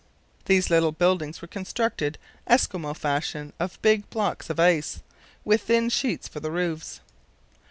[0.45, 2.17] These little buildings were constructed,
[2.47, 5.03] Esquimaux fashion, of big blocks of ice,
[5.45, 7.01] with thin sheets for the roofs.